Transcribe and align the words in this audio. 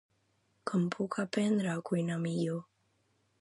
Com 0.71 0.87
puc 0.95 1.17
aprendre 1.25 1.71
a 1.75 1.85
cuinar 1.91 2.19
millor? 2.25 2.65